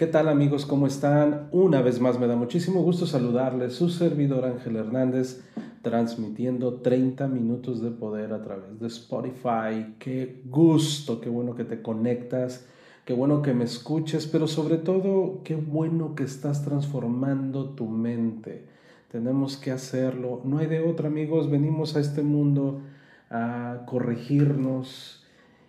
[0.00, 0.64] ¿Qué tal amigos?
[0.64, 1.50] ¿Cómo están?
[1.52, 5.44] Una vez más me da muchísimo gusto saludarles, su servidor Ángel Hernández,
[5.82, 9.96] transmitiendo 30 minutos de poder a través de Spotify.
[9.98, 12.66] Qué gusto, qué bueno que te conectas,
[13.04, 18.64] qué bueno que me escuches, pero sobre todo, qué bueno que estás transformando tu mente.
[19.12, 22.80] Tenemos que hacerlo, no hay de otra amigos, venimos a este mundo
[23.28, 25.26] a corregirnos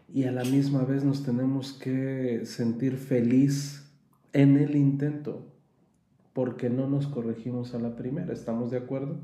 [0.07, 3.90] y a la misma vez nos tenemos que sentir feliz
[4.33, 5.45] en el intento,
[6.33, 9.17] porque no nos corregimos a la primera, ¿estamos de acuerdo?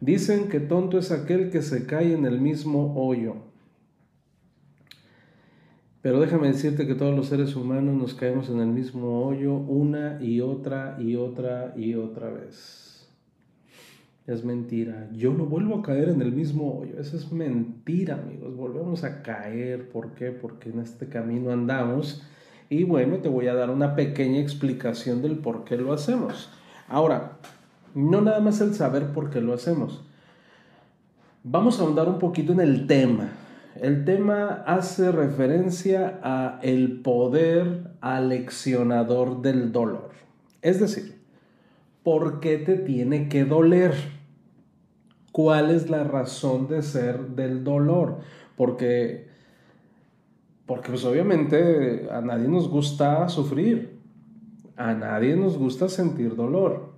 [0.00, 3.36] Dicen que tonto es aquel que se cae en el mismo hoyo.
[6.02, 10.18] Pero déjame decirte que todos los seres humanos nos caemos en el mismo hoyo una
[10.22, 13.06] y otra y otra y otra vez.
[14.26, 15.10] Es mentira.
[15.12, 16.98] Yo no vuelvo a caer en el mismo hoyo.
[16.98, 18.56] Eso es mentira, amigos.
[18.56, 19.90] Volvemos a caer.
[19.90, 20.30] ¿Por qué?
[20.30, 22.22] Porque en este camino andamos
[22.70, 26.48] y bueno, te voy a dar una pequeña explicación del por qué lo hacemos.
[26.88, 27.32] Ahora,
[27.94, 30.04] no nada más el saber por qué lo hacemos.
[31.42, 33.30] Vamos a ahondar un poquito en el tema.
[33.74, 40.10] El tema hace referencia a el poder aleccionador del dolor.
[40.62, 41.20] Es decir,
[42.04, 43.94] ¿por qué te tiene que doler?
[45.32, 48.18] ¿Cuál es la razón de ser del dolor?
[48.56, 49.29] Porque
[50.70, 53.98] porque pues obviamente a nadie nos gusta sufrir,
[54.76, 56.92] a nadie nos gusta sentir dolor.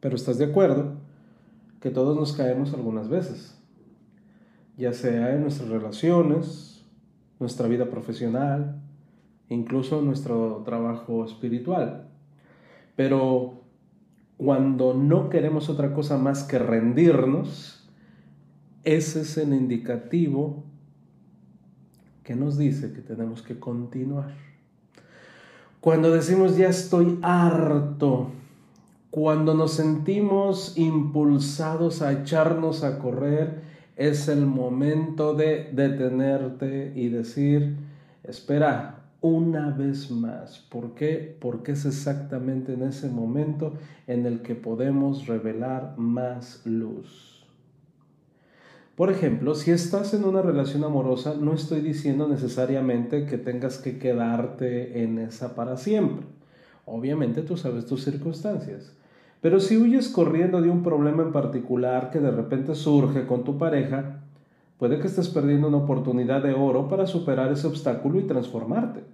[0.00, 0.94] Pero estás de acuerdo
[1.82, 3.62] que todos nos caemos algunas veces,
[4.78, 6.82] ya sea en nuestras relaciones,
[7.40, 8.80] nuestra vida profesional,
[9.50, 12.08] incluso nuestro trabajo espiritual.
[12.96, 13.64] Pero
[14.38, 17.86] cuando no queremos otra cosa más que rendirnos,
[18.82, 20.64] ese es el indicativo
[22.26, 24.34] que nos dice que tenemos que continuar.
[25.80, 28.30] Cuando decimos ya estoy harto,
[29.10, 33.62] cuando nos sentimos impulsados a echarnos a correr,
[33.94, 37.76] es el momento de detenerte y decir,
[38.24, 40.58] espera, una vez más.
[40.58, 41.36] ¿Por qué?
[41.40, 43.74] Porque es exactamente en ese momento
[44.08, 47.35] en el que podemos revelar más luz.
[48.96, 53.98] Por ejemplo, si estás en una relación amorosa, no estoy diciendo necesariamente que tengas que
[53.98, 56.24] quedarte en esa para siempre.
[56.86, 58.96] Obviamente tú sabes tus circunstancias.
[59.42, 63.58] Pero si huyes corriendo de un problema en particular que de repente surge con tu
[63.58, 64.22] pareja,
[64.78, 69.04] puede que estés perdiendo una oportunidad de oro para superar ese obstáculo y transformarte.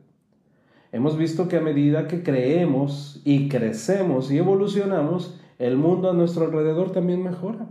[0.92, 6.44] Hemos visto que a medida que creemos y crecemos y evolucionamos, el mundo a nuestro
[6.44, 7.66] alrededor también mejora.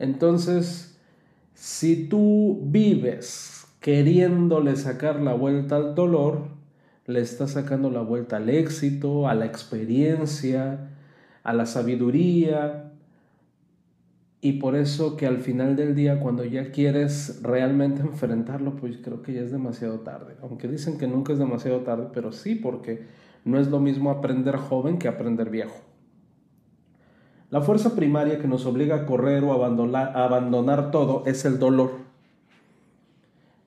[0.00, 0.98] Entonces,
[1.54, 6.48] si tú vives queriéndole sacar la vuelta al dolor,
[7.06, 10.88] le estás sacando la vuelta al éxito, a la experiencia,
[11.42, 12.92] a la sabiduría.
[14.40, 19.20] Y por eso que al final del día, cuando ya quieres realmente enfrentarlo, pues creo
[19.20, 20.34] que ya es demasiado tarde.
[20.40, 23.04] Aunque dicen que nunca es demasiado tarde, pero sí, porque
[23.44, 25.89] no es lo mismo aprender joven que aprender viejo.
[27.50, 31.58] La fuerza primaria que nos obliga a correr o abandonar, a abandonar todo es el
[31.58, 31.90] dolor.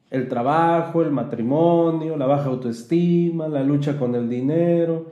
[0.09, 5.11] El trabajo, el matrimonio, la baja autoestima, la lucha con el dinero.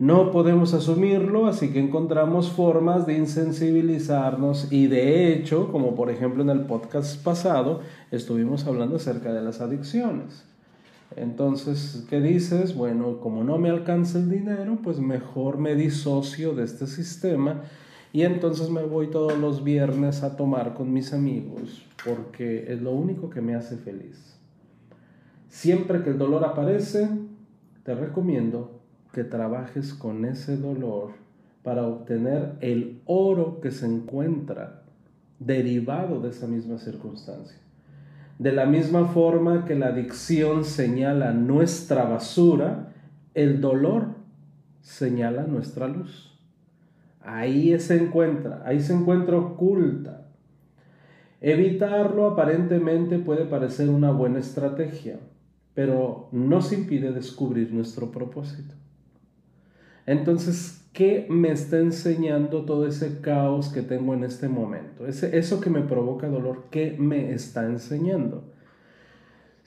[0.00, 6.42] No podemos asumirlo, así que encontramos formas de insensibilizarnos y de hecho, como por ejemplo
[6.42, 10.44] en el podcast pasado, estuvimos hablando acerca de las adicciones.
[11.14, 12.74] Entonces, ¿qué dices?
[12.74, 17.62] Bueno, como no me alcanza el dinero, pues mejor me disocio de este sistema
[18.12, 22.92] y entonces me voy todos los viernes a tomar con mis amigos porque es lo
[22.92, 24.36] único que me hace feliz.
[25.48, 27.08] Siempre que el dolor aparece,
[27.82, 28.80] te recomiendo
[29.12, 31.12] que trabajes con ese dolor
[31.62, 34.82] para obtener el oro que se encuentra
[35.38, 37.58] derivado de esa misma circunstancia.
[38.38, 42.92] De la misma forma que la adicción señala nuestra basura,
[43.34, 44.06] el dolor
[44.80, 46.37] señala nuestra luz.
[47.30, 50.28] Ahí se encuentra, ahí se encuentra oculta.
[51.42, 55.20] Evitarlo aparentemente puede parecer una buena estrategia,
[55.74, 58.74] pero nos impide descubrir nuestro propósito.
[60.06, 65.06] Entonces, ¿qué me está enseñando todo ese caos que tengo en este momento?
[65.06, 68.50] Ese, eso que me provoca dolor, ¿qué me está enseñando?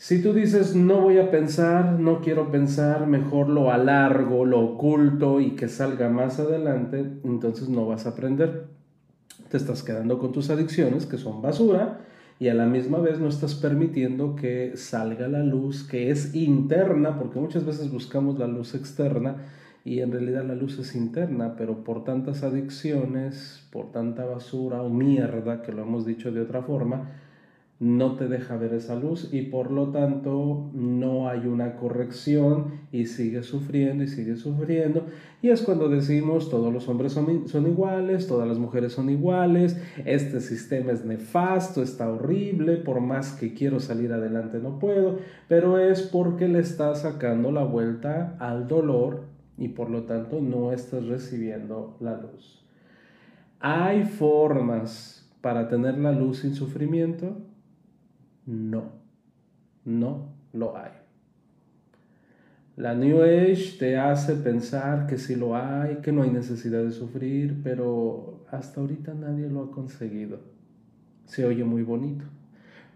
[0.01, 5.39] Si tú dices, no voy a pensar, no quiero pensar, mejor lo alargo, lo oculto
[5.39, 8.65] y que salga más adelante, entonces no vas a aprender.
[9.50, 12.00] Te estás quedando con tus adicciones, que son basura,
[12.39, 17.19] y a la misma vez no estás permitiendo que salga la luz que es interna,
[17.19, 19.36] porque muchas veces buscamos la luz externa
[19.86, 24.89] y en realidad la luz es interna, pero por tantas adicciones, por tanta basura o
[24.89, 27.20] mierda, que lo hemos dicho de otra forma,
[27.81, 33.07] no te deja ver esa luz y por lo tanto no hay una corrección y
[33.07, 35.07] sigue sufriendo y sigue sufriendo.
[35.42, 39.81] Y es cuando decimos todos los hombres son, son, iguales, todas las mujeres son iguales,
[40.06, 45.18] este sistema es nefasto, está horrible, por más que quiero salir adelante no puedo,
[45.48, 49.24] pero es porque le está sacando la vuelta al dolor
[49.57, 52.63] y por lo tanto no estás recibiendo la luz.
[53.60, 57.38] ¿Hay formas para tener la luz sin sufrimiento?
[58.45, 58.91] No,
[59.85, 60.91] no lo hay.
[62.77, 66.91] La New Age te hace pensar que sí lo hay, que no hay necesidad de
[66.91, 70.39] sufrir, pero hasta ahorita nadie lo ha conseguido.
[71.25, 72.25] Se oye muy bonito.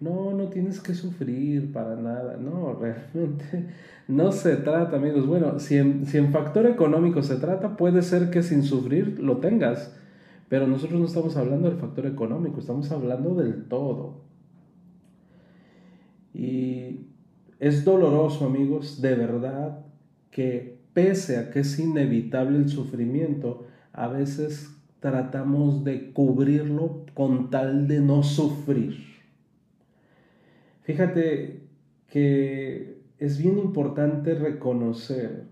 [0.02, 2.38] No, no tienes que sufrir para nada.
[2.38, 3.68] No, realmente
[4.08, 5.28] no se trata, amigos.
[5.28, 9.38] Bueno, si en, si en factor económico se trata, puede ser que sin sufrir lo
[9.38, 9.96] tengas.
[10.50, 14.25] Pero nosotros no estamos hablando del factor económico, estamos hablando del todo.
[16.36, 17.08] Y
[17.60, 19.86] es doloroso, amigos, de verdad,
[20.32, 27.88] que pese a que es inevitable el sufrimiento, a veces tratamos de cubrirlo con tal
[27.88, 28.98] de no sufrir.
[30.82, 31.62] Fíjate
[32.10, 35.46] que es bien importante reconocer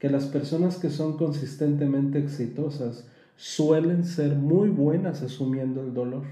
[0.00, 6.24] que las personas que son consistentemente exitosas suelen ser muy buenas asumiendo el dolor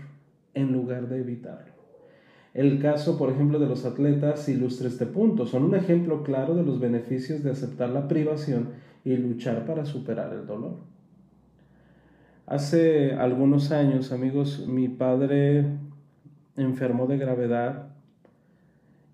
[0.54, 1.79] en lugar de evitarlo.
[2.52, 5.46] El caso, por ejemplo, de los atletas ilustra este punto.
[5.46, 8.70] Son un ejemplo claro de los beneficios de aceptar la privación
[9.04, 10.78] y luchar para superar el dolor.
[12.46, 15.66] Hace algunos años, amigos, mi padre
[16.56, 17.90] enfermó de gravedad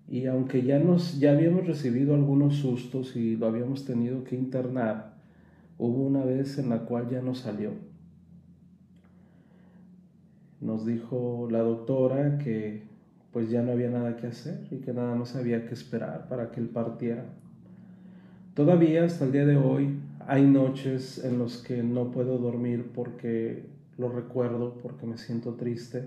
[0.09, 5.17] y aunque ya, nos, ya habíamos recibido algunos sustos y lo habíamos tenido que internar,
[5.77, 7.73] hubo una vez en la cual ya no salió.
[10.59, 12.86] Nos dijo la doctora que
[13.37, 16.49] pues ya no había nada que hacer y que nada más había que esperar para
[16.49, 17.23] que él partiera.
[18.55, 23.67] Todavía hasta el día de hoy hay noches en las que no puedo dormir porque
[23.99, 26.03] lo recuerdo, porque me siento triste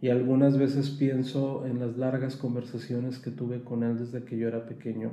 [0.00, 4.46] y algunas veces pienso en las largas conversaciones que tuve con él desde que yo
[4.46, 5.10] era pequeño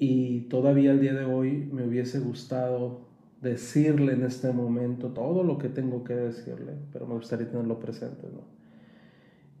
[0.00, 3.02] y todavía el día de hoy me hubiese gustado
[3.40, 8.26] decirle en este momento todo lo que tengo que decirle, pero me gustaría tenerlo presente,
[8.32, 8.55] ¿no?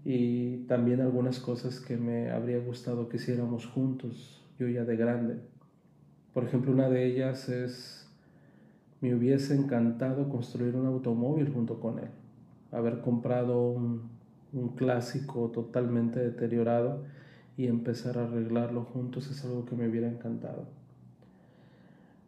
[0.08, 5.40] Y también algunas cosas que me habría gustado que hiciéramos juntos, yo ya de grande.
[6.32, 8.08] Por ejemplo, una de ellas es,
[9.00, 12.10] me hubiese encantado construir un automóvil junto con él,
[12.70, 14.08] haber comprado un,
[14.52, 17.02] un clásico totalmente deteriorado
[17.56, 20.68] y empezar a arreglarlo juntos es algo que me hubiera encantado.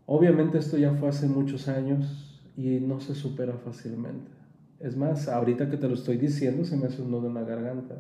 [0.05, 4.38] Obviamente esto ya fue hace muchos años y no se supera fácilmente.
[4.81, 7.43] Es más, ahorita que te lo estoy diciendo se me hace un nudo en la
[7.43, 7.97] garganta.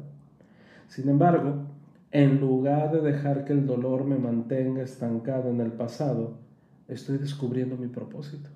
[0.86, 1.66] Sin embargo,
[2.10, 6.38] en lugar de dejar que el dolor me mantenga estancado en el pasado,
[6.86, 8.48] estoy descubriendo mi propósito.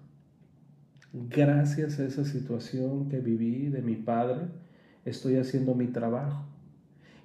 [1.13, 4.47] Gracias a esa situación que viví de mi padre,
[5.05, 6.47] estoy haciendo mi trabajo.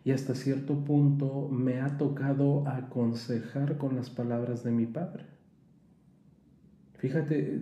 [0.03, 5.25] Y hasta cierto punto me ha tocado aconsejar con las palabras de mi padre.
[6.97, 7.61] Fíjate,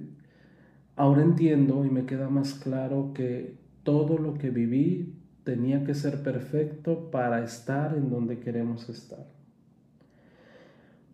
[0.95, 6.23] Ahora entiendo y me queda más claro que todo lo que viví tenía que ser
[6.23, 9.25] perfecto para estar en donde queremos estar.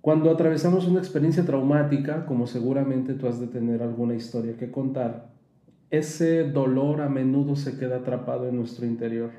[0.02, 5.32] Cuando atravesamos una experiencia traumática, como seguramente tú has de tener alguna historia que contar,
[5.92, 9.32] ese dolor a menudo se queda atrapado en nuestro interior.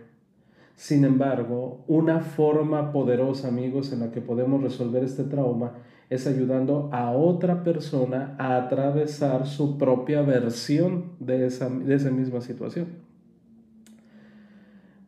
[0.76, 5.72] Sin embargo, una forma poderosa, amigos, en la que podemos resolver este trauma
[6.14, 12.40] es ayudando a otra persona a atravesar su propia versión de esa, de esa misma
[12.40, 12.88] situación.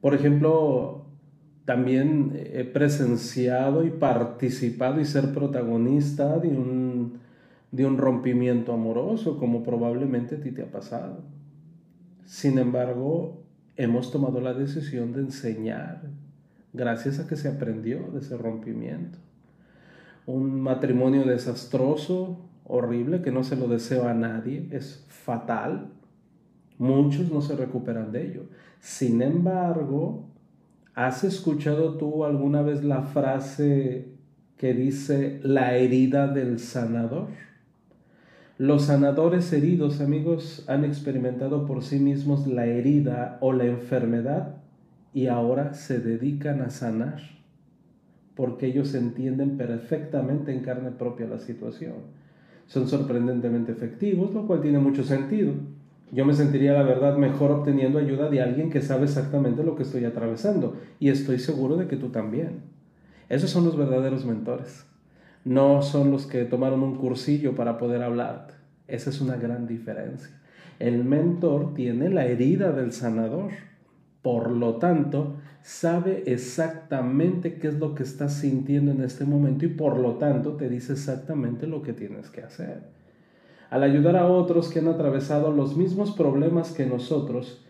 [0.00, 1.04] Por ejemplo,
[1.64, 7.18] también he presenciado y participado y ser protagonista de un,
[7.70, 11.22] de un rompimiento amoroso, como probablemente a ti te ha pasado.
[12.24, 13.42] Sin embargo,
[13.76, 16.02] hemos tomado la decisión de enseñar,
[16.72, 19.18] gracias a que se aprendió de ese rompimiento.
[20.26, 25.88] Un matrimonio desastroso, horrible, que no se lo deseo a nadie, es fatal.
[26.78, 28.42] Muchos no se recuperan de ello.
[28.80, 30.24] Sin embargo,
[30.94, 34.08] ¿has escuchado tú alguna vez la frase
[34.56, 37.28] que dice la herida del sanador?
[38.56, 44.56] Los sanadores heridos, amigos, han experimentado por sí mismos la herida o la enfermedad
[45.12, 47.20] y ahora se dedican a sanar
[48.34, 51.94] porque ellos entienden perfectamente en carne propia la situación.
[52.66, 55.52] Son sorprendentemente efectivos, lo cual tiene mucho sentido.
[56.12, 59.82] Yo me sentiría, la verdad, mejor obteniendo ayuda de alguien que sabe exactamente lo que
[59.82, 62.62] estoy atravesando y estoy seguro de que tú también.
[63.28, 64.86] Esos son los verdaderos mentores
[65.44, 68.54] no son los que tomaron un cursillo para poder hablarte.
[68.88, 70.30] Esa es una gran diferencia.
[70.78, 73.50] El mentor tiene la herida del sanador.
[74.24, 79.68] Por lo tanto, sabe exactamente qué es lo que estás sintiendo en este momento y
[79.68, 82.84] por lo tanto te dice exactamente lo que tienes que hacer.
[83.68, 87.66] Al ayudar a otros que han atravesado los mismos problemas que nosotros,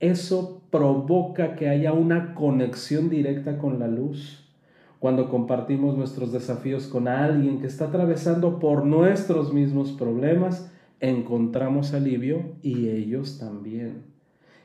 [0.00, 4.50] eso provoca que haya una conexión directa con la luz
[4.98, 12.54] cuando compartimos nuestros desafíos con alguien que está atravesando por nuestros mismos problemas, encontramos alivio
[12.62, 14.17] y ellos también.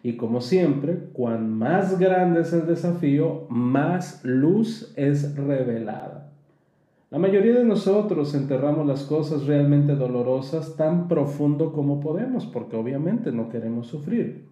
[0.03, 6.29] Y como siempre, cuan más grande es el desafío, más luz es revelada.
[7.09, 13.31] La mayoría de nosotros enterramos las cosas realmente dolorosas tan profundo como podemos, porque obviamente
[13.31, 14.49] no queremos sufrir.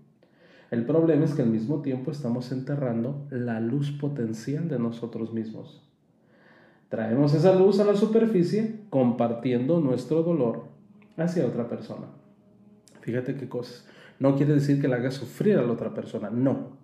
[0.70, 5.86] El problema es que al mismo tiempo estamos enterrando la luz potencial de nosotros mismos.
[6.88, 10.64] Traemos esa luz a la superficie compartiendo nuestro dolor
[11.18, 12.08] hacia otra persona.
[13.02, 13.86] Fíjate qué cosas.
[14.22, 16.78] No quiere decir que la hagas sufrir a la otra persona, no.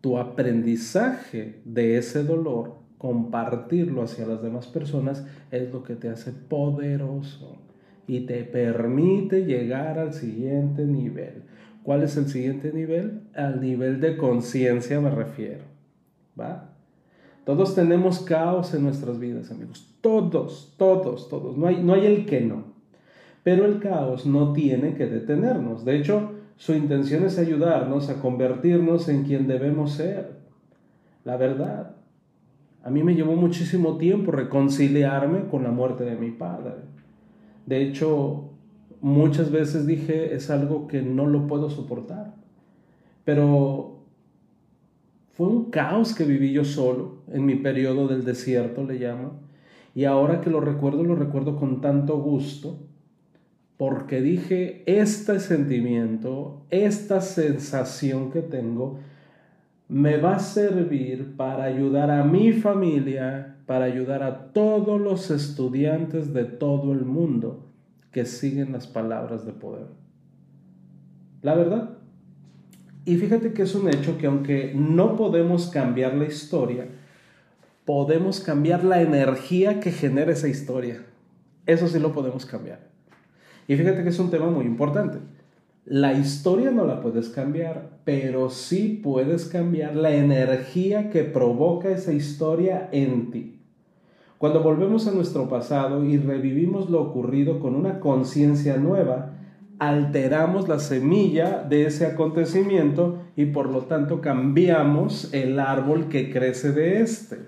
[0.00, 6.30] Tu aprendizaje de ese dolor, compartirlo hacia las demás personas, es lo que te hace
[6.30, 7.58] poderoso
[8.06, 11.42] y te permite llegar al siguiente nivel.
[11.82, 13.22] ¿Cuál es el siguiente nivel?
[13.34, 15.64] Al nivel de conciencia me refiero.
[16.38, 16.76] ¿Va?
[17.44, 19.92] Todos tenemos caos en nuestras vidas, amigos.
[20.00, 21.58] Todos, todos, todos.
[21.58, 22.72] No hay, no hay el que no.
[23.42, 25.84] Pero el caos no tiene que detenernos.
[25.84, 30.38] De hecho, su intención es ayudarnos a convertirnos en quien debemos ser.
[31.24, 31.96] La verdad.
[32.82, 36.74] A mí me llevó muchísimo tiempo reconciliarme con la muerte de mi padre.
[37.66, 38.50] De hecho,
[39.00, 42.34] muchas veces dije, es algo que no lo puedo soportar.
[43.24, 44.02] Pero
[45.32, 49.40] fue un caos que viví yo solo en mi periodo del desierto, le llamo.
[49.94, 52.80] Y ahora que lo recuerdo, lo recuerdo con tanto gusto,
[53.76, 59.00] porque dije, este sentimiento, esta sensación que tengo,
[59.88, 66.32] me va a servir para ayudar a mi familia, para ayudar a todos los estudiantes
[66.32, 67.66] de todo el mundo
[68.12, 69.86] que siguen las palabras de poder.
[71.42, 71.90] La verdad.
[73.04, 76.86] Y fíjate que es un hecho que aunque no podemos cambiar la historia,
[77.84, 81.04] podemos cambiar la energía que genera esa historia.
[81.66, 82.93] Eso sí lo podemos cambiar.
[83.66, 85.18] Y fíjate que es un tema muy importante.
[85.86, 92.12] La historia no la puedes cambiar, pero sí puedes cambiar la energía que provoca esa
[92.12, 93.60] historia en ti.
[94.38, 99.32] Cuando volvemos a nuestro pasado y revivimos lo ocurrido con una conciencia nueva,
[99.78, 106.72] alteramos la semilla de ese acontecimiento y por lo tanto cambiamos el árbol que crece
[106.72, 107.38] de este.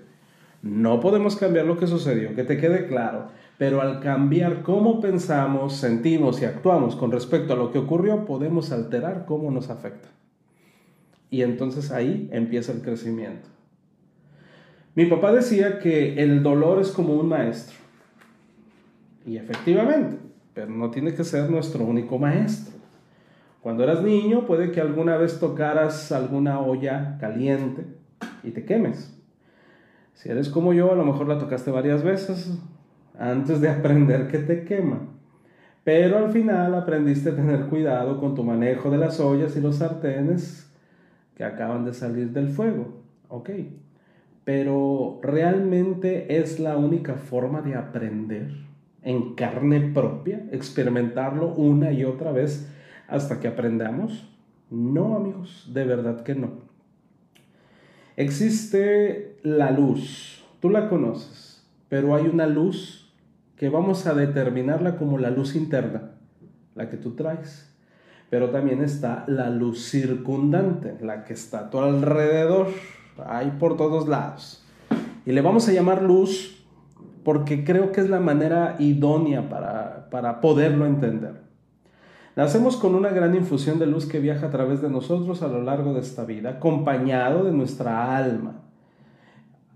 [0.61, 5.73] No podemos cambiar lo que sucedió, que te quede claro, pero al cambiar cómo pensamos,
[5.73, 10.09] sentimos y actuamos con respecto a lo que ocurrió, podemos alterar cómo nos afecta.
[11.31, 13.49] Y entonces ahí empieza el crecimiento.
[14.93, 17.75] Mi papá decía que el dolor es como un maestro.
[19.25, 20.17] Y efectivamente,
[20.53, 22.77] pero no tiene que ser nuestro único maestro.
[23.61, 27.85] Cuando eras niño puede que alguna vez tocaras alguna olla caliente
[28.43, 29.13] y te quemes.
[30.13, 32.57] Si eres como yo, a lo mejor la tocaste varias veces
[33.17, 34.99] antes de aprender que te quema.
[35.83, 39.77] Pero al final aprendiste a tener cuidado con tu manejo de las ollas y los
[39.77, 40.69] sartenes
[41.35, 43.01] que acaban de salir del fuego.
[43.29, 43.49] Ok
[44.47, 48.51] pero realmente es la única forma de aprender
[49.03, 52.73] en carne propia, experimentarlo una y otra vez
[53.09, 54.33] hasta que aprendamos.
[54.69, 56.61] No, amigos, de verdad que no.
[58.15, 63.06] Existe la luz, tú la conoces, pero hay una luz
[63.57, 66.11] que vamos a determinarla como la luz interna,
[66.75, 67.75] la que tú traes.
[68.29, 72.67] Pero también está la luz circundante, la que está a tu alrededor
[73.25, 74.63] hay por todos lados.
[75.25, 76.65] Y le vamos a llamar luz
[77.23, 81.41] porque creo que es la manera idónea para, para poderlo entender.
[82.35, 85.63] Nacemos con una gran infusión de luz que viaja a través de nosotros a lo
[85.63, 88.66] largo de esta vida, acompañado de nuestra alma.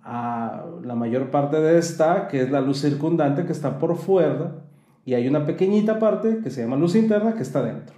[0.04, 4.64] A la mayor parte de esta, que es la luz circundante que está por fuera,
[5.06, 7.96] y hay una pequeñita parte que se llama luz interna que está dentro.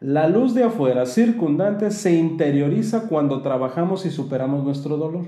[0.00, 5.24] La luz de afuera circundante se interioriza cuando trabajamos y superamos nuestro dolor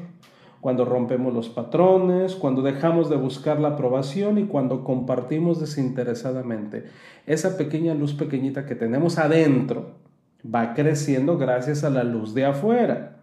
[0.60, 6.84] cuando rompemos los patrones, cuando dejamos de buscar la aprobación y cuando compartimos desinteresadamente.
[7.26, 9.92] Esa pequeña luz pequeñita que tenemos adentro
[10.44, 13.20] va creciendo gracias a la luz de afuera.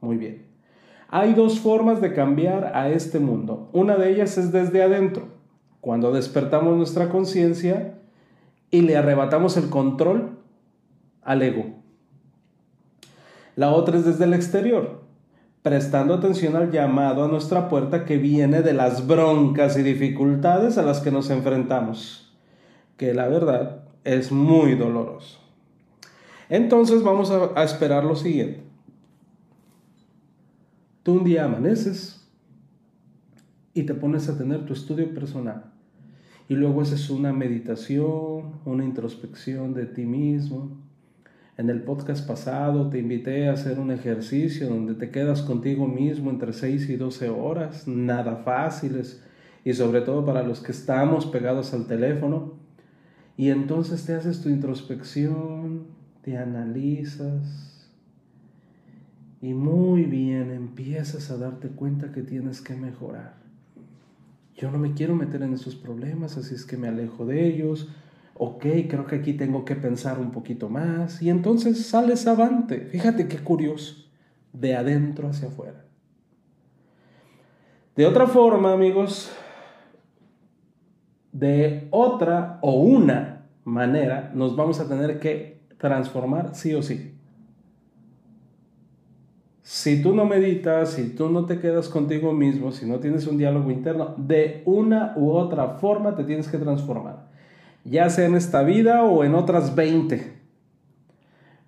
[0.00, 0.51] Muy bien.
[1.14, 3.68] Hay dos formas de cambiar a este mundo.
[3.74, 5.28] Una de ellas es desde adentro,
[5.82, 7.98] cuando despertamos nuestra conciencia
[8.70, 10.38] y le arrebatamos el control
[11.20, 11.66] al ego.
[13.56, 15.02] La otra es desde el exterior,
[15.60, 20.82] prestando atención al llamado a nuestra puerta que viene de las broncas y dificultades a
[20.82, 22.34] las que nos enfrentamos,
[22.96, 25.38] que la verdad es muy doloroso.
[26.48, 28.71] Entonces vamos a, esperar lo siguiente.
[31.02, 32.28] Tú un día amaneces
[33.74, 35.72] y te pones a tener tu estudio personal.
[36.48, 40.82] Y luego haces una meditación, una introspección de ti mismo,
[41.58, 46.30] en el podcast pasado te invité a hacer un ejercicio donde te quedas contigo mismo
[46.30, 49.22] entre 6 y 12 horas, nada fáciles,
[49.62, 52.54] y sobre todo para los que estamos pegados al teléfono.
[53.36, 55.88] Y entonces te haces tu introspección,
[56.22, 57.71] te analizas
[59.42, 63.34] y muy bien empiezas a darte cuenta que tienes que mejorar.
[64.56, 67.88] Yo no me quiero meter en esos problemas, así es que me alejo de ellos
[68.34, 71.22] ok, creo que aquí tengo que pensar un poquito más.
[71.22, 72.80] Y entonces sales avante.
[72.86, 74.10] Fíjate qué curioso,
[74.52, 75.84] de adentro hacia afuera.
[77.94, 79.30] De otra forma, amigos,
[81.30, 87.11] de otra o una manera nos vamos a tener que transformar sí o sí.
[89.62, 93.38] Si tú no meditas, si tú no te quedas contigo mismo, si no tienes un
[93.38, 97.32] diálogo interno, de una u otra forma te tienes que transformar
[97.84, 100.40] ya sea en esta vida o en otras 20.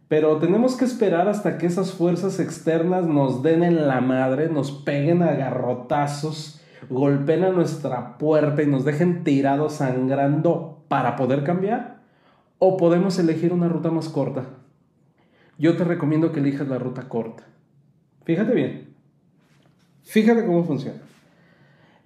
[0.09, 4.71] Pero tenemos que esperar hasta que esas fuerzas externas nos den en la madre, nos
[4.71, 12.03] peguen a garrotazos, golpeen a nuestra puerta y nos dejen tirados sangrando para poder cambiar.
[12.59, 14.45] O podemos elegir una ruta más corta.
[15.59, 17.45] Yo te recomiendo que elijas la ruta corta.
[18.25, 18.95] Fíjate bien.
[20.03, 21.01] Fíjate cómo funciona.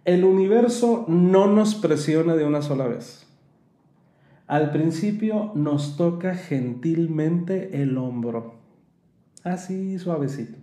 [0.04, 3.26] El universo no nos presiona de una sola vez.
[4.46, 8.54] Al principio nos toca gentilmente el hombro,
[9.44, 10.56] así suavecito.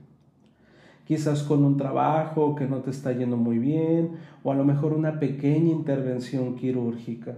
[1.06, 4.14] Quizás con un trabajo que no te está yendo muy bien
[4.44, 7.38] o a lo mejor una pequeña intervención quirúrgica.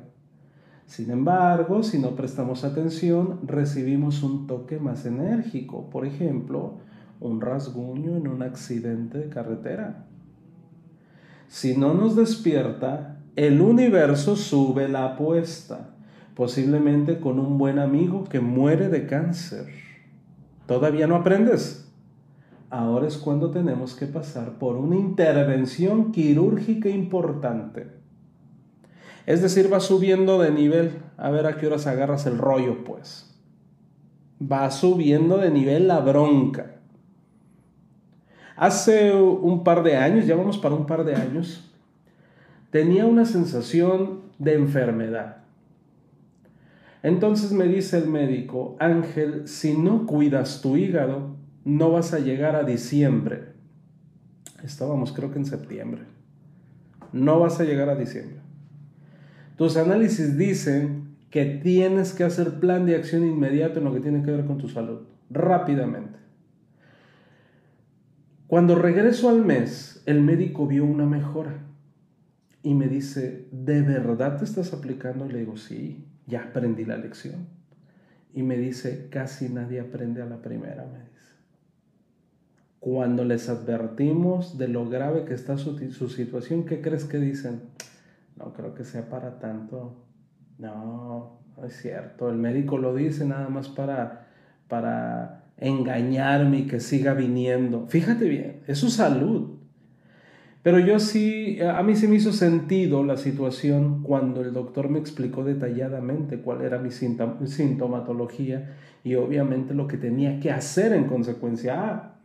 [0.86, 6.75] Sin embargo, si no prestamos atención, recibimos un toque más enérgico, por ejemplo,
[7.19, 10.06] un rasguño en un accidente de carretera.
[11.47, 15.93] Si no nos despierta, el universo sube la apuesta
[16.38, 19.65] posiblemente con un buen amigo que muere de cáncer.
[20.67, 21.91] ¿Todavía no aprendes?
[22.69, 27.88] Ahora es cuando tenemos que pasar por una intervención quirúrgica importante.
[29.25, 30.99] Es decir, va subiendo de nivel.
[31.17, 33.36] A ver a qué horas agarras el rollo, pues.
[34.39, 36.76] Va subiendo de nivel la bronca.
[38.57, 41.71] Hace un par de años, ya vamos para un par de años,
[42.71, 45.37] tenía una sensación de enfermedad.
[47.03, 52.55] Entonces me dice el médico, Ángel, si no cuidas tu hígado, no vas a llegar
[52.55, 53.53] a diciembre.
[54.63, 56.01] Estábamos creo que en septiembre.
[57.13, 58.39] No vas a llegar a diciembre.
[59.55, 64.23] Tus análisis dicen que tienes que hacer plan de acción inmediato en lo que tiene
[64.23, 66.26] que ver con tu salud, rápidamente.
[68.47, 71.65] Cuando regreso al mes, el médico vio una mejora
[72.63, 75.27] y me dice, ¿de verdad te estás aplicando?
[75.27, 77.47] Le digo, sí ya aprendí la lección.
[78.33, 81.33] Y me dice, casi nadie aprende a la primera, me dice.
[82.79, 85.77] Cuando les advertimos de lo grave que está su,
[86.10, 87.62] situación, ¿qué crees que dicen?
[88.36, 90.05] No creo que sea para tanto.
[90.60, 92.29] No, no es cierto.
[92.29, 94.27] El médico lo dice nada más para,
[94.67, 97.87] para engañarme y que siga viniendo.
[97.87, 99.57] Fíjate bien, es su salud.
[100.63, 104.99] Pero yo sí, a mí se me hizo sentido la situación cuando el doctor me
[104.99, 112.15] explicó detalladamente cuál era mi sintomatología y obviamente lo que tenía que hacer en consecuencia.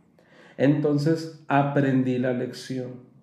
[0.57, 3.13] Entonces aprendí la lección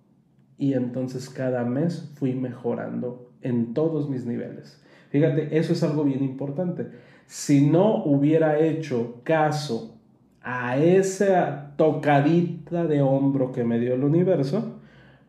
[0.57, 4.81] y entonces cada mes fui mejorando en todos mis niveles.
[5.09, 6.87] Fíjate, eso es algo bien importante.
[7.27, 10.00] Si no hubiera hecho caso
[10.43, 14.77] a esa tocadita de hombro que me dio el universo,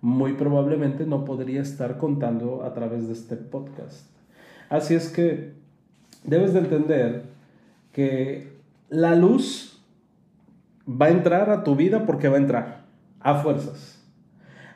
[0.01, 4.07] muy probablemente no podría estar contando a través de este podcast.
[4.68, 5.53] Así es que
[6.25, 7.22] debes de entender
[7.92, 8.53] que
[8.88, 9.81] la luz
[10.88, 12.85] va a entrar a tu vida porque va a entrar,
[13.20, 14.03] a fuerzas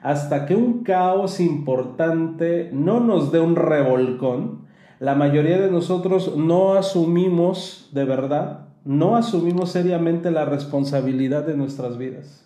[0.06, 4.60] hasta que un caos importante no nos dé un revolcón,
[5.00, 11.98] la mayoría de nosotros no asumimos de verdad, no asumimos seriamente la responsabilidad de nuestras
[11.98, 12.44] vidas.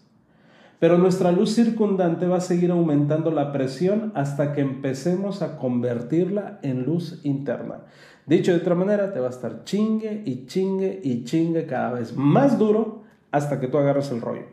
[0.79, 6.59] Pero nuestra luz circundante va a seguir aumentando la presión hasta que empecemos a convertirla
[6.63, 7.83] en luz interna.
[8.25, 12.17] Dicho de otra manera, te va a estar chingue y chingue y chingue cada vez
[12.17, 14.47] más duro hasta que tú agarres el rollo.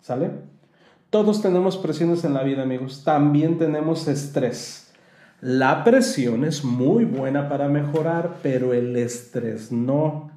[0.00, 0.30] ¿Sale?
[1.10, 3.02] Todos tenemos presiones en la vida, amigos.
[3.04, 4.92] También tenemos estrés.
[5.40, 10.35] La presión es muy buena para mejorar, pero el estrés no.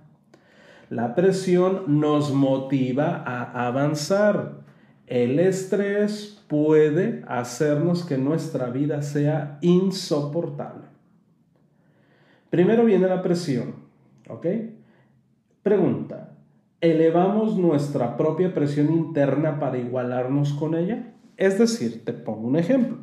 [0.89, 4.62] La presión nos motiva a avanzar.
[5.06, 10.88] El estrés puede hacernos que nuestra vida sea insoportable.
[12.49, 13.75] Primero viene la presión,
[14.28, 14.47] ¿ok?
[15.62, 16.32] Pregunta,
[16.82, 21.13] elevamos nuestra propia presión interna para igualarnos con ella.
[21.38, 22.97] Es decir, te pongo un ejemplo.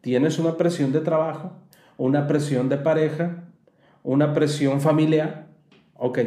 [0.00, 1.52] Tienes una presión de trabajo,
[1.96, 3.44] una presión de pareja,
[4.02, 5.46] una presión familiar.
[5.94, 6.18] Ok.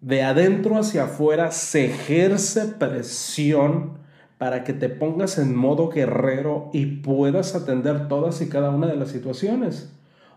[0.00, 3.98] De adentro hacia afuera se ejerce presión
[4.38, 8.96] para que te pongas en modo guerrero y puedas atender todas y cada una de
[8.96, 9.92] las situaciones.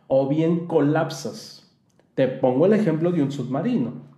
[0.08, 1.72] O bien colapsas.
[2.16, 4.14] Te pongo el ejemplo de un submarino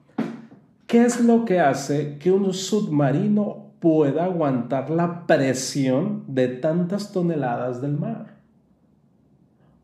[0.87, 7.81] ¿Qué es lo que hace que un submarino pueda aguantar la presión de tantas toneladas
[7.81, 8.35] del mar?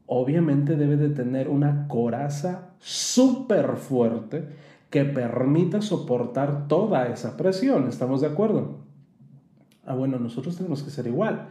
[0.06, 4.48] Obviamente debe de tener una coraza súper fuerte
[4.92, 7.88] que permita soportar toda esa presión.
[7.88, 8.82] ¿Estamos de acuerdo?
[9.86, 11.48] Ah, bueno, nosotros tenemos que ser igual.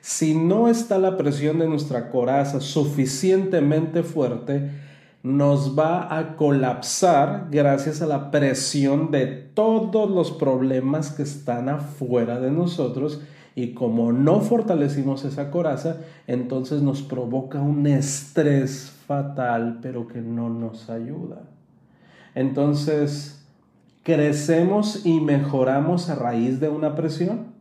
[0.00, 4.70] Si no está la presión de nuestra coraza suficientemente fuerte,
[5.24, 12.38] nos va a colapsar gracias a la presión de todos los problemas que están afuera
[12.38, 13.22] de nosotros
[13.56, 20.50] y como no fortalecimos esa coraza, entonces nos provoca un estrés fatal, pero que no
[20.50, 21.53] nos ayuda.
[22.34, 23.44] Entonces,
[24.02, 27.54] ¿crecemos y mejoramos a raíz de una presión?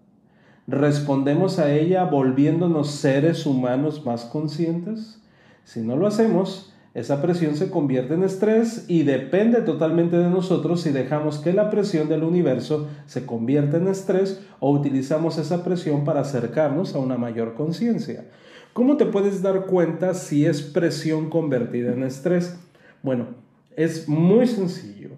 [0.67, 5.21] ¿Respondemos a ella volviéndonos seres humanos más conscientes?
[5.65, 10.81] Si no lo hacemos, esa presión se convierte en estrés y depende totalmente de nosotros
[10.81, 16.05] si dejamos que la presión del universo se convierta en estrés o utilizamos esa presión
[16.05, 18.25] para acercarnos a una mayor conciencia.
[18.73, 22.59] ¿Cómo te puedes dar cuenta si es presión convertida en estrés?
[23.01, 23.25] Bueno,
[23.77, 25.11] es muy sencillo.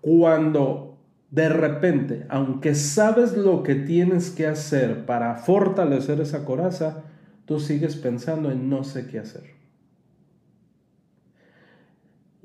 [0.00, 0.98] Cuando
[1.30, 7.04] de repente, aunque sabes lo que tienes que hacer para fortalecer esa coraza,
[7.44, 9.56] tú sigues pensando en no sé qué hacer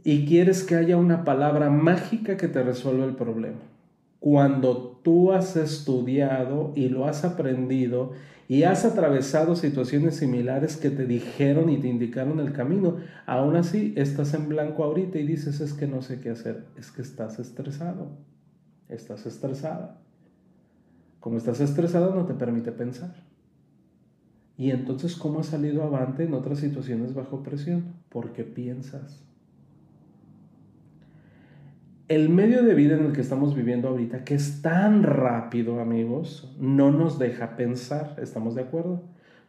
[0.03, 3.59] y quieres que haya una palabra mágica que te resuelva el problema.
[4.19, 8.11] Cuando tú has estudiado y lo has aprendido
[8.51, 13.93] y has atravesado situaciones similares que te dijeron y te indicaron el camino, aún así
[13.95, 17.39] estás en blanco ahorita y dices es que no sé qué hacer, es que estás
[17.39, 18.09] estresado,
[18.89, 20.01] estás estresada.
[21.21, 23.23] Como estás estresado no te permite pensar.
[24.57, 27.93] Y entonces, ¿cómo has salido avante en otras situaciones bajo presión?
[28.09, 29.23] Porque piensas
[32.11, 36.53] el medio de vida en el que estamos viviendo ahorita, que es tan rápido, amigos,
[36.59, 39.01] no nos deja pensar, ¿estamos de acuerdo?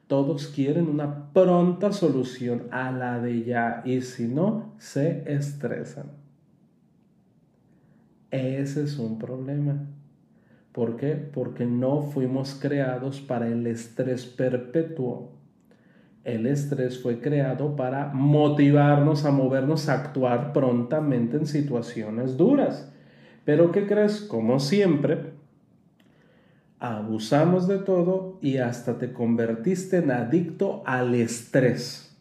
[0.06, 6.12] Todos quieren una pronta solución a la de ya y si no, se estresan.
[8.30, 9.84] Ese es un problema.
[10.70, 11.16] ¿Por qué?
[11.16, 15.32] Porque no fuimos creados para el estrés perpetuo.
[16.24, 22.92] El estrés fue creado para motivarnos a movernos a actuar prontamente en situaciones duras.
[23.44, 24.20] Pero ¿qué crees?
[24.20, 25.32] Como siempre,
[26.78, 32.16] abusamos de todo y hasta te convertiste en adicto al estrés.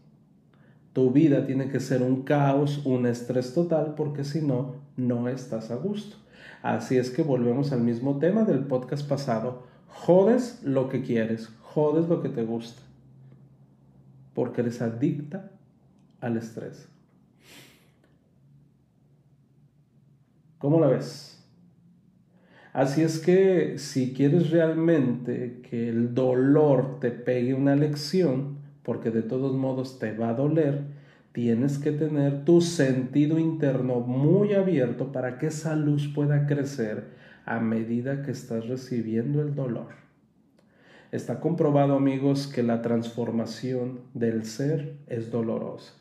[0.94, 5.70] Tu vida tiene que ser un caos, un estrés total, porque si no, no estás
[5.70, 6.18] a gusto.
[6.64, 9.64] Así es que volvemos al mismo tema del podcast pasado.
[9.88, 12.82] Jodes lo que quieres, jodes lo que te gusta
[14.34, 15.52] porque eres adicta
[16.20, 16.88] al estrés.
[20.58, 21.44] ¿Cómo la ves?
[22.74, 29.24] Así es que si quieres realmente que el dolor te pegue una lección, porque de
[29.24, 30.84] todos modos te va a doler,
[31.34, 37.06] tienes que tener tu sentido interno muy abierto para que esa luz pueda crecer
[37.46, 40.01] a medida que estás recibiendo el dolor.
[41.12, 45.92] Está comprobado amigos que la transformación del ser es dolorosa.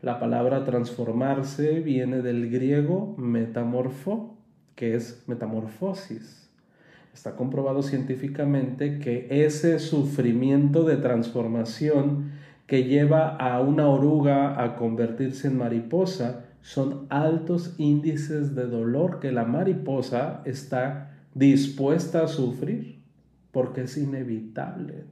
[0.00, 4.38] La palabra transformarse viene del griego metamorfo,
[4.74, 6.50] que es metamorfosis.
[7.12, 12.30] Está comprobado científicamente que ese sufrimiento de transformación
[12.66, 19.30] que lleva a una oruga a convertirse en mariposa son altos índices de dolor que
[19.30, 22.95] la mariposa está dispuesta a sufrir
[23.56, 25.04] porque es inevitable.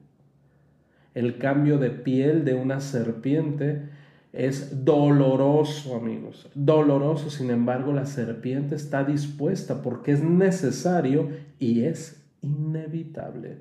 [1.14, 3.88] El cambio de piel de una serpiente
[4.34, 7.30] es doloroso, amigos, doloroso.
[7.30, 13.60] Sin embargo, la serpiente está dispuesta porque es necesario y es inevitable.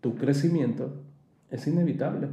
[0.00, 1.02] Tu crecimiento
[1.50, 2.28] es inevitable,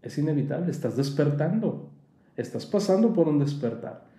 [0.00, 1.90] es inevitable, estás despertando,
[2.38, 4.09] estás pasando por un despertar.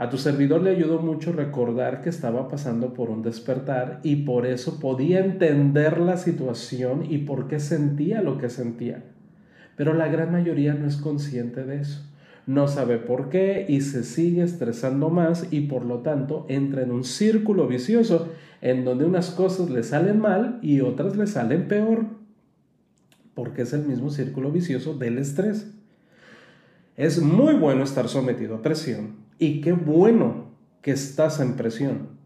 [0.00, 4.46] A tu servidor le ayudó mucho recordar que estaba pasando por un despertar y por
[4.46, 9.04] eso podía entender la situación y por qué sentía lo que sentía.
[9.76, 12.02] Pero la gran mayoría no es consciente de eso.
[12.46, 16.92] No sabe por qué y se sigue estresando más y por lo tanto entra en
[16.92, 18.32] un círculo vicioso
[18.62, 22.06] en donde unas cosas le salen mal y otras le salen peor.
[23.34, 25.74] Porque es el mismo círculo vicioso del estrés.
[27.00, 30.50] Es muy bueno estar sometido a presión y qué bueno
[30.82, 32.20] que estás en presión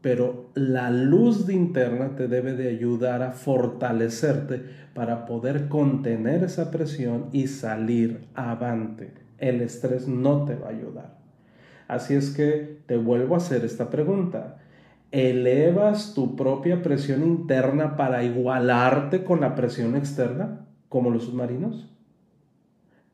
[0.00, 4.64] pero la luz de interna te debe de ayudar a fortalecerte
[4.94, 9.12] para poder contener esa presión y salir avante.
[9.38, 11.18] El estrés no te va a ayudar.
[11.86, 14.58] Así es que te vuelvo a hacer esta pregunta.
[15.10, 21.89] ¿Elevas tu propia presión interna para igualarte con la presión externa, como los submarinos?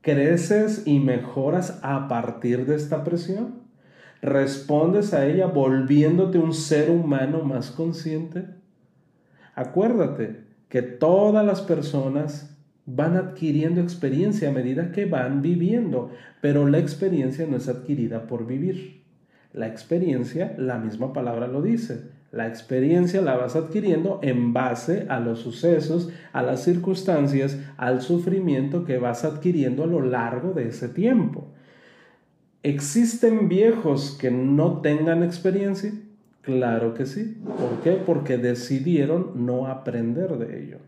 [0.06, 3.66] ¿Creces y mejoras a partir de esta presión?
[4.22, 8.44] respondes a ella volviéndote un ser humano más consciente?
[9.56, 16.78] Acuérdate que todas las personas van adquiriendo experiencia a medida que van viviendo, pero la
[16.78, 19.02] experiencia no es adquirida por vivir.
[19.52, 25.20] La experiencia, la misma palabra lo dice, la experiencia la vas adquiriendo en base a
[25.20, 30.88] los sucesos, a las circunstancias, al sufrimiento que vas adquiriendo a lo largo de ese
[30.88, 31.52] tiempo.
[32.62, 35.92] ¿Existen viejos que no tengan experiencia?
[36.42, 37.40] Claro que sí.
[37.44, 37.92] ¿Por qué?
[37.92, 40.78] Porque decidieron no aprender de ello.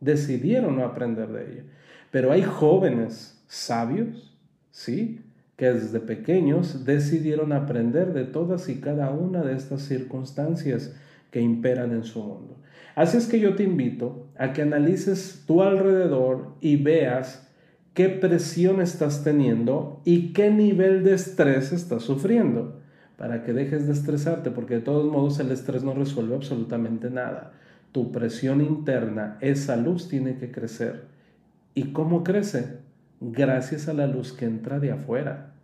[0.00, 1.62] Decidieron no aprender de ello.
[2.10, 4.34] Pero hay jóvenes sabios,
[4.70, 5.20] ¿sí?
[5.56, 10.94] Que desde pequeños decidieron aprender de todas y cada una de estas circunstancias
[11.30, 12.56] que imperan en su mundo.
[12.94, 17.46] Así es que yo te invito a que analices tu alrededor y veas
[17.92, 22.80] qué presión estás teniendo y qué nivel de estrés estás sufriendo
[23.16, 27.52] para que dejes de estresarte, porque de todos modos el estrés no resuelve absolutamente nada.
[27.92, 31.04] Tu presión interna, esa luz tiene que crecer.
[31.74, 32.80] ¿Y cómo crece?
[33.20, 35.54] Gracias a la luz que entra de afuera.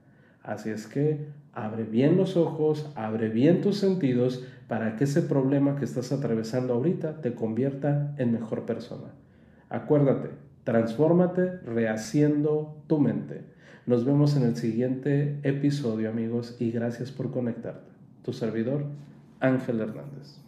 [0.42, 5.76] Así es que abre bien los ojos, abre bien tus sentidos para que ese problema
[5.76, 9.12] que estás atravesando ahorita te convierta en mejor persona.
[9.68, 10.30] Acuérdate,
[10.64, 13.42] Transfórmate rehaciendo tu mente.
[13.84, 17.90] Nos vemos en el siguiente episodio, amigos, y gracias por conectarte.
[18.22, 18.84] Tu servidor,
[19.40, 20.38] Ángel Hernández.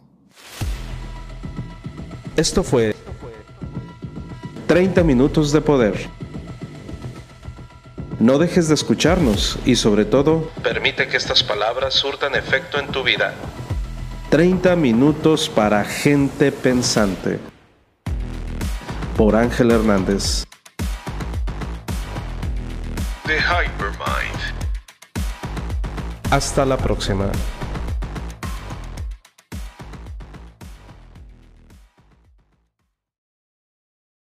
[2.37, 2.95] Esto fue
[4.67, 6.14] 30 minutos de poder.
[8.19, 13.03] No dejes de escucharnos y sobre todo, permite que estas palabras surtan efecto en tu
[13.03, 13.33] vida.
[14.29, 17.39] 30 minutos para gente pensante
[19.17, 20.45] por Ángel Hernández.
[23.25, 24.39] The Hypermind.
[26.31, 27.29] Hasta la próxima.